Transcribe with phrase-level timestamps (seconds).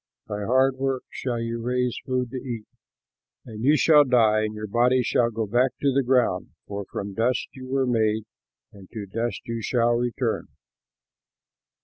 [0.27, 2.65] By hard work shall you raise food to eat.
[3.45, 7.49] And you shall die and your body go back to the ground, for from dust
[7.51, 8.23] you were made,
[8.73, 10.47] and to dust you shall return!"